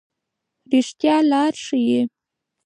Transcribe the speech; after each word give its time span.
رښتیا 0.71 1.15
لار 1.31 1.53
ښيي. 1.65 2.01